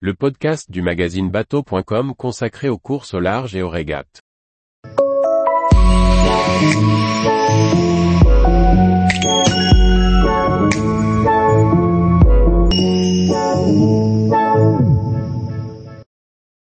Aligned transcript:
le 0.00 0.12
podcast 0.12 0.70
du 0.70 0.82
magazine 0.82 1.30
bateau.com 1.30 2.14
consacré 2.14 2.68
aux 2.68 2.76
courses 2.76 3.14
au 3.14 3.20
large 3.20 3.56
et 3.56 3.62
aux 3.62 3.70
régates. 3.70 4.20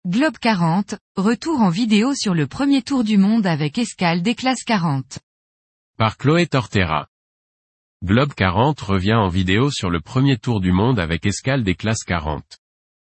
Globe 0.05 0.39
40, 0.41 0.97
retour 1.17 1.61
en 1.61 1.69
vidéo 1.69 2.15
sur 2.17 2.35
le 2.35 2.49
premier 2.49 2.83
tour 2.83 3.05
du 3.05 3.19
monde 3.19 3.47
avec 3.47 3.79
escale 3.79 4.23
des 4.23 4.35
classes 4.35 4.65
40. 4.65 5.21
Par 5.97 6.17
Chloé 6.17 6.49
Tortera. 6.49 7.07
Globe 8.05 8.35
40 8.35 8.81
revient 8.81 9.15
en 9.15 9.29
vidéo 9.29 9.71
sur 9.71 9.91
le 9.91 10.01
premier 10.01 10.39
tour 10.39 10.61
du 10.61 10.73
monde 10.73 10.99
avec 10.99 11.25
escale 11.25 11.63
des 11.63 11.77
classes 11.77 12.03
40. 12.03 12.62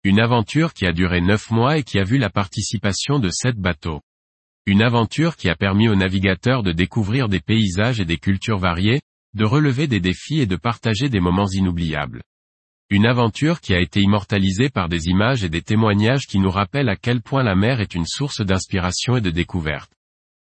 Une 0.05 0.19
aventure 0.19 0.73
qui 0.73 0.85
a 0.85 0.91
duré 0.91 1.21
9 1.21 1.51
mois 1.51 1.77
et 1.77 1.83
qui 1.83 1.97
a 1.97 2.03
vu 2.03 2.17
la 2.17 2.29
participation 2.29 3.19
de 3.19 3.29
7 3.29 3.55
bateaux. 3.55 4.01
Une 4.65 4.81
aventure 4.81 5.37
qui 5.37 5.47
a 5.47 5.55
permis 5.55 5.87
aux 5.87 5.95
navigateurs 5.95 6.61
de 6.61 6.73
découvrir 6.73 7.29
des 7.29 7.39
paysages 7.39 8.01
et 8.01 8.05
des 8.05 8.17
cultures 8.17 8.57
variées, 8.57 8.99
de 9.33 9.45
relever 9.45 9.87
des 9.87 10.01
défis 10.01 10.41
et 10.41 10.45
de 10.45 10.57
partager 10.57 11.07
des 11.07 11.21
moments 11.21 11.47
inoubliables. 11.47 12.21
Une 12.89 13.05
aventure 13.05 13.61
qui 13.61 13.73
a 13.73 13.79
été 13.79 14.01
immortalisée 14.01 14.69
par 14.69 14.89
des 14.89 15.07
images 15.07 15.45
et 15.45 15.49
des 15.49 15.61
témoignages 15.61 16.27
qui 16.27 16.37
nous 16.37 16.51
rappellent 16.51 16.89
à 16.89 16.97
quel 16.97 17.21
point 17.21 17.41
la 17.41 17.55
mer 17.55 17.79
est 17.79 17.95
une 17.95 18.05
source 18.05 18.41
d'inspiration 18.41 19.15
et 19.15 19.21
de 19.21 19.29
découverte. 19.29 19.93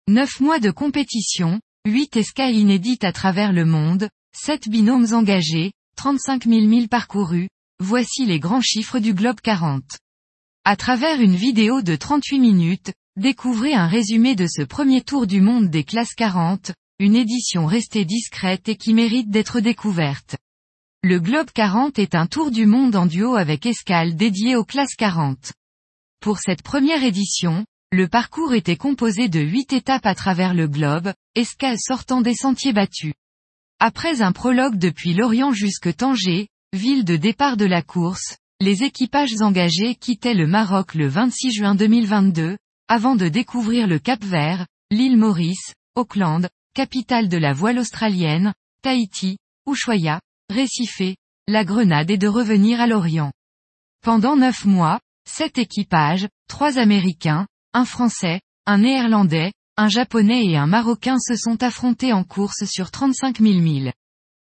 9 0.07 0.39
mois 0.39 0.61
de 0.61 0.71
compétition, 0.71 1.59
8 1.85 2.15
escales 2.15 2.55
inédites 2.55 3.03
à 3.03 3.11
travers 3.11 3.51
le 3.51 3.65
monde, 3.65 4.07
7 4.37 4.69
binômes 4.69 5.11
engagés, 5.11 5.73
35 5.97 6.45
000 6.45 6.65
milles 6.65 6.87
parcourus, 6.87 7.49
voici 7.79 8.25
les 8.25 8.39
grands 8.39 8.61
chiffres 8.61 8.99
du 8.99 9.13
Globe 9.13 9.41
40. 9.41 9.83
À 10.65 10.75
travers 10.75 11.19
une 11.19 11.35
vidéo 11.35 11.81
de 11.81 11.95
38 11.95 12.39
minutes, 12.39 12.93
découvrez 13.17 13.73
un 13.73 13.87
résumé 13.87 14.35
de 14.35 14.47
ce 14.47 14.61
premier 14.61 15.01
tour 15.01 15.27
du 15.27 15.41
monde 15.41 15.69
des 15.69 15.83
classes 15.83 16.13
40, 16.15 16.71
une 16.99 17.15
édition 17.15 17.65
restée 17.65 18.05
discrète 18.05 18.69
et 18.69 18.75
qui 18.75 18.93
mérite 18.93 19.29
d'être 19.29 19.59
découverte. 19.59 20.37
Le 21.03 21.19
Globe 21.19 21.51
40 21.53 21.99
est 21.99 22.15
un 22.15 22.27
tour 22.27 22.49
du 22.49 22.65
monde 22.65 22.95
en 22.95 23.05
duo 23.05 23.35
avec 23.35 23.65
escale 23.65 24.15
dédié 24.15 24.55
aux 24.55 24.63
classes 24.63 24.95
40. 24.95 25.51
Pour 26.21 26.39
cette 26.39 26.61
première 26.61 27.03
édition, 27.03 27.65
le 27.91 28.07
parcours 28.07 28.53
était 28.53 28.77
composé 28.77 29.27
de 29.27 29.41
8 29.41 29.73
étapes 29.73 30.05
à 30.05 30.15
travers 30.15 30.53
le 30.53 30.67
globe, 30.67 31.11
escale 31.35 31.77
sortant 31.77 32.21
des 32.21 32.35
sentiers 32.35 32.71
battus. 32.71 33.13
Après 33.79 34.21
un 34.21 34.31
prologue 34.31 34.77
depuis 34.77 35.13
Lorient 35.13 35.51
jusque 35.51 35.93
Tanger, 35.93 36.47
ville 36.73 37.05
de 37.05 37.15
départ 37.15 37.55
de 37.55 37.65
la 37.65 37.83
course, 37.83 38.37
les 38.59 38.83
équipages 38.83 39.39
engagés 39.41 39.93
quittaient 39.93 40.33
le 40.33 40.47
Maroc 40.47 40.95
le 40.95 41.07
26 41.07 41.51
juin 41.51 41.75
2022, 41.75 42.57
avant 42.87 43.15
de 43.15 43.27
découvrir 43.27 43.85
le 43.85 43.99
Cap 43.99 44.23
Vert, 44.23 44.65
l'île 44.89 45.17
Maurice, 45.17 45.75
Auckland, 45.95 46.49
capitale 46.73 47.29
de 47.29 47.37
la 47.37 47.53
voile 47.53 47.77
australienne, 47.77 48.55
Tahiti, 48.81 49.37
Ushuaia, 49.67 50.19
Récifé, 50.49 51.15
la 51.47 51.63
Grenade 51.63 52.09
et 52.09 52.17
de 52.17 52.27
revenir 52.27 52.81
à 52.81 52.87
l'Orient. 52.87 53.31
Pendant 54.01 54.35
neuf 54.35 54.65
mois, 54.65 54.99
sept 55.29 55.59
équipages, 55.59 56.27
trois 56.49 56.79
Américains, 56.79 57.45
un 57.73 57.85
Français, 57.85 58.41
un 58.65 58.79
Néerlandais, 58.79 59.53
un 59.77 59.89
Japonais 59.89 60.45
et 60.47 60.57
un 60.57 60.67
Marocain 60.67 61.19
se 61.19 61.35
sont 61.35 61.61
affrontés 61.61 62.13
en 62.13 62.23
course 62.23 62.65
sur 62.65 62.89
35 62.89 63.39
000 63.39 63.59
milles. 63.59 63.93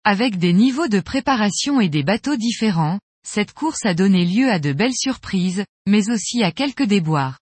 Avec 0.05 0.37
des 0.37 0.53
niveaux 0.53 0.87
de 0.87 1.01
préparation 1.01 1.81
et 1.81 1.89
des 1.89 2.03
bateaux 2.03 2.37
différents, 2.37 2.99
cette 3.27 3.51
course 3.51 3.85
a 3.85 3.93
donné 3.93 4.25
lieu 4.25 4.49
à 4.49 4.57
de 4.57 4.71
belles 4.71 4.95
surprises, 4.95 5.65
mais 5.87 6.09
aussi 6.09 6.41
à 6.41 6.51
quelques 6.51 6.85
déboires. 6.85 7.37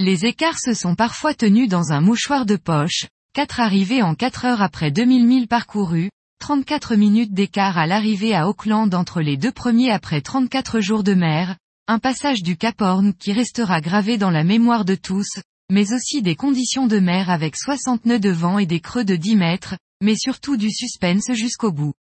Les 0.00 0.26
écarts 0.26 0.58
se 0.58 0.74
sont 0.74 0.96
parfois 0.96 1.34
tenus 1.34 1.68
dans 1.68 1.92
un 1.92 2.00
mouchoir 2.00 2.46
de 2.46 2.56
poche, 2.56 3.06
quatre 3.32 3.60
arrivées 3.60 4.02
en 4.02 4.16
4 4.16 4.44
heures 4.44 4.62
après 4.62 4.90
2000 4.90 5.26
milles 5.26 5.48
parcourus, 5.48 6.10
34 6.40 6.96
minutes 6.96 7.32
d'écart 7.32 7.78
à 7.78 7.86
l'arrivée 7.86 8.34
à 8.34 8.48
Auckland 8.48 8.92
entre 8.92 9.20
les 9.20 9.36
deux 9.36 9.52
premiers 9.52 9.92
après 9.92 10.20
34 10.20 10.80
jours 10.80 11.04
de 11.04 11.14
mer, 11.14 11.56
un 11.86 12.00
passage 12.00 12.42
du 12.42 12.56
Cap 12.56 12.80
Horn 12.82 13.14
qui 13.14 13.32
restera 13.32 13.80
gravé 13.80 14.18
dans 14.18 14.30
la 14.30 14.42
mémoire 14.42 14.84
de 14.84 14.96
tous, 14.96 15.38
mais 15.70 15.92
aussi 15.92 16.22
des 16.22 16.34
conditions 16.34 16.86
de 16.88 16.98
mer 16.98 17.30
avec 17.30 17.56
60 17.56 18.04
nœuds 18.04 18.18
de 18.18 18.30
vent 18.30 18.58
et 18.58 18.66
des 18.66 18.80
creux 18.80 19.04
de 19.04 19.16
10 19.16 19.36
mètres, 19.36 19.76
mais 20.00 20.16
surtout 20.16 20.56
du 20.56 20.70
suspense 20.70 21.32
jusqu'au 21.32 21.72
bout. 21.72 21.94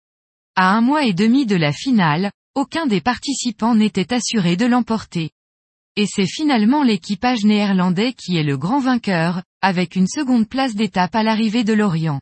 À 0.57 0.77
un 0.77 0.81
mois 0.81 1.05
et 1.05 1.13
demi 1.13 1.47
de 1.47 1.57
la 1.57 1.73
finale, 1.73 2.31
aucun 2.55 2.87
des 2.87 3.01
participants 3.01 3.75
n'était 3.75 4.13
assuré 4.13 4.57
de 4.57 4.67
l'emporter. 4.67 5.31
Et 5.97 6.07
c'est 6.07 6.27
finalement 6.27 6.83
l'équipage 6.83 7.45
néerlandais 7.45 8.13
qui 8.13 8.37
est 8.37 8.43
le 8.43 8.57
grand 8.57 8.81
vainqueur, 8.81 9.43
avec 9.61 9.97
une 9.97 10.07
seconde 10.07 10.49
place 10.49 10.75
d'étape 10.75 11.15
à 11.15 11.23
l'arrivée 11.23 11.65
de 11.65 11.73
l'Orient. 11.73 12.21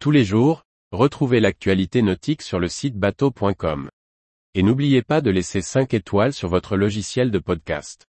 Tous 0.00 0.10
les 0.10 0.24
jours, 0.24 0.64
retrouvez 0.92 1.40
l'actualité 1.40 2.02
nautique 2.02 2.42
sur 2.42 2.58
le 2.58 2.68
site 2.68 2.96
bateau.com. 2.96 3.90
Et 4.54 4.62
n'oubliez 4.62 5.02
pas 5.02 5.20
de 5.20 5.30
laisser 5.30 5.60
5 5.60 5.94
étoiles 5.94 6.32
sur 6.32 6.48
votre 6.48 6.76
logiciel 6.76 7.30
de 7.30 7.38
podcast. 7.38 8.06